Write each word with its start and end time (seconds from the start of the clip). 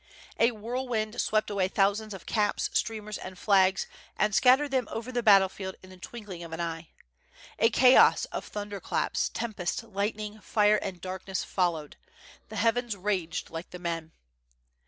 A 0.39 0.49
whirlwind 0.49 1.21
swept 1.21 1.51
away 1.51 1.67
thousands 1.67 2.15
of 2.15 2.25
caps, 2.25 2.71
streamers, 2.73 3.19
and 3.19 3.37
flags, 3.37 3.85
and 4.17 4.33
scattered 4.33 4.71
them 4.71 4.87
over 4.89 5.11
the 5.11 5.21
battle 5.21 5.47
field 5.47 5.75
in 5.83 5.91
the 5.91 5.97
twinkling 5.97 6.41
of 6.43 6.51
an 6.53 6.59
eye. 6.59 6.89
A 7.59 7.69
chaos 7.69 8.25
of 8.31 8.43
thunder 8.43 8.79
clasps, 8.79 9.29
tempest, 9.29 9.83
lightning, 9.83 10.39
fire, 10.41 10.77
and 10.77 10.99
darkness 11.01 11.43
fol 11.43 11.73
lowed,— 11.73 11.97
the 12.49 12.55
heavens 12.55 12.97
raged 12.97 13.51
like 13.51 13.69
the 13.69 13.77
men. 13.77 14.11